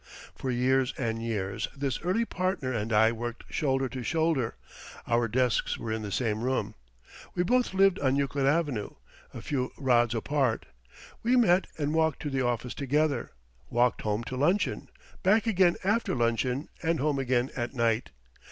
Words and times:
For 0.33 0.49
years 0.49 0.95
and 0.97 1.21
years 1.21 1.67
this 1.77 2.01
early 2.01 2.25
partner 2.25 2.73
and 2.73 2.91
I 2.91 3.11
worked 3.11 3.53
shoulder 3.53 3.87
to 3.89 4.01
shoulder; 4.01 4.55
our 5.05 5.27
desks 5.27 5.77
were 5.77 5.91
in 5.91 6.01
the 6.01 6.11
same 6.11 6.41
room. 6.41 6.73
We 7.35 7.43
both 7.43 7.75
lived 7.75 7.99
on 7.99 8.15
Euclid 8.15 8.47
Avenue, 8.47 8.95
a 9.31 9.43
few 9.43 9.71
rods 9.77 10.15
apart. 10.15 10.65
We 11.21 11.35
met 11.35 11.67
and 11.77 11.93
walked 11.93 12.19
to 12.23 12.31
the 12.31 12.41
office 12.43 12.73
together, 12.73 13.29
walked 13.69 14.01
home 14.01 14.23
to 14.23 14.35
luncheon, 14.35 14.89
back 15.21 15.45
again 15.45 15.75
after 15.83 16.15
luncheon, 16.15 16.69
and 16.81 16.99
home 16.99 17.19
again 17.19 17.51
at 17.55 17.75
night. 17.75 18.09